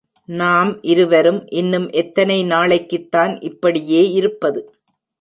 [0.29, 4.61] நாம் இருவரும் இன்னும் எத்தனை நாளைக்குத்தான் இப்படியே இருப்பது?